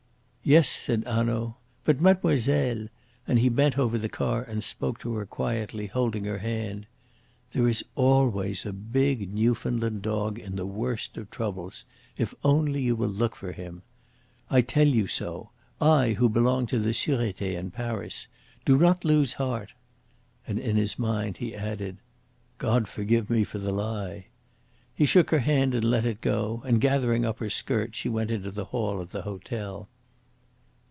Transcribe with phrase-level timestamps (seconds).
[0.43, 1.55] "Yes," said Hanaud.
[1.85, 2.87] "But, mademoiselle"
[3.27, 6.87] and he bent over the car and spoke to her quietly, holding her hand
[7.53, 11.85] "there is ALWAYS a big Newfoundland dog in the worst of troubles
[12.17, 13.83] if only you will look for him.
[14.49, 18.27] I tell you so I, who belong to the Surete in Paris.
[18.65, 19.73] Do not lose heart!"
[20.47, 21.97] And in his mind he added:
[22.57, 24.25] "God forgive me for the lie."
[24.95, 28.31] He shook her hand and let it go; and gathering up her skirt she went
[28.31, 29.87] into the hall of the hotel.